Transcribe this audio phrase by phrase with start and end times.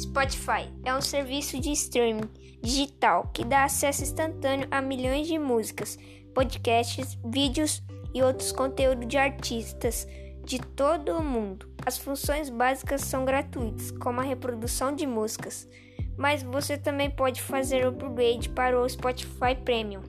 [0.00, 2.30] Spotify é um serviço de streaming
[2.62, 5.98] digital que dá acesso instantâneo a milhões de músicas,
[6.34, 7.82] podcasts, vídeos
[8.14, 10.08] e outros conteúdos de artistas
[10.42, 11.68] de todo o mundo.
[11.84, 15.68] As funções básicas são gratuitas, como a reprodução de músicas,
[16.16, 20.02] mas você também pode fazer o upgrade para o Spotify Premium.